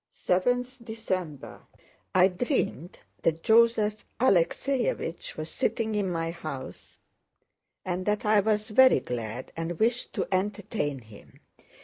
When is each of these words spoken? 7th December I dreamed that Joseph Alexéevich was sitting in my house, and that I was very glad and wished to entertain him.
7th 0.15 0.83
December 0.83 1.61
I 2.15 2.27
dreamed 2.29 2.97
that 3.21 3.43
Joseph 3.43 4.03
Alexéevich 4.19 5.37
was 5.37 5.47
sitting 5.47 5.93
in 5.93 6.09
my 6.11 6.31
house, 6.31 6.97
and 7.85 8.03
that 8.07 8.25
I 8.25 8.39
was 8.39 8.69
very 8.71 8.99
glad 8.99 9.51
and 9.55 9.77
wished 9.79 10.13
to 10.13 10.27
entertain 10.31 10.97
him. 11.01 11.41